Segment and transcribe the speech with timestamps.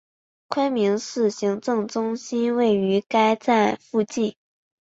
[0.47, 4.35] 昆明市行政中心位于该站附近。